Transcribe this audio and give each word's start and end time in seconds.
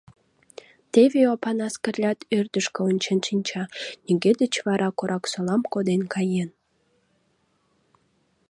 Теве 0.91 1.21
Опанас 1.33 1.75
Кырлят 1.83 2.19
ӧрдыжкӧ 2.37 2.79
ончен 2.89 3.19
шинча— 3.27 3.63
нигӧ 4.05 4.31
деч 4.41 4.53
вара 4.67 4.89
Корак-Солам 4.99 5.61
коден 5.73 6.01
каен. 6.13 6.49